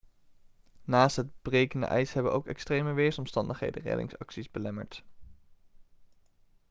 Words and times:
naast 0.83 1.15
het 1.15 1.41
brekende 1.41 1.85
ijs 1.85 2.13
hebben 2.13 2.31
ook 2.33 2.47
extreme 2.47 2.93
weersomstandigheden 2.93 3.81
reddingsacties 3.81 4.51
belemmerd 4.51 5.03